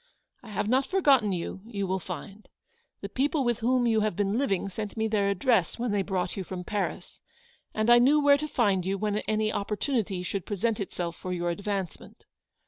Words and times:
I 0.41 0.49
have 0.49 0.67
not 0.67 0.87
forgotten 0.87 1.31
you, 1.31 1.61
you 1.63 1.85
will 1.85 1.99
find. 1.99 2.49
The 3.01 3.07
people 3.09 3.43
with 3.43 3.59
whom 3.59 3.85
you 3.85 3.99
have 3.99 4.15
been 4.15 4.35
living 4.35 4.67
sent 4.67 4.97
me 4.97 5.07
their 5.07 5.29
address 5.29 5.77
when 5.77 5.91
iheT 5.91 6.07
brought 6.07 6.35
you 6.35 6.43
from 6.43 6.63
Paris, 6.63 7.21
and 7.75 7.87
I 7.87 7.99
knew 7.99 8.19
where 8.19 8.37
tc< 8.39 8.49
find 8.49 8.83
you 8.83 8.97
when 8.97 9.19
any 9.27 9.53
opportunity 9.53 10.23
should 10.23 10.47
present 10.47 10.79
itself 10.79 11.15
for 11.17 11.31
your 11.31 11.51
advancement. 11.51 12.25